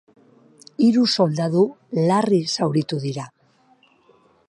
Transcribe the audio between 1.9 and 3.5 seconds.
larri zauritu dira.